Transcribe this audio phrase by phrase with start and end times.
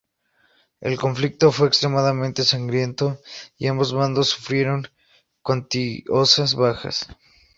[0.79, 3.21] El conflicto fue extremadamente sangriento,
[3.55, 4.87] y ambos bandos sufrieron
[5.43, 7.05] cuantiosas bajas.